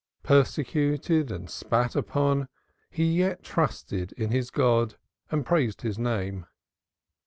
Persecuted 0.23 1.29
and 1.29 1.47
spat 1.47 1.95
upon, 1.95 2.47
he 2.89 3.03
yet 3.17 3.43
trusted 3.43 4.13
in 4.13 4.31
his 4.31 4.49
God 4.49 4.95
and 5.29 5.45
praised 5.45 5.83
His 5.83 5.99
name. 5.99 6.47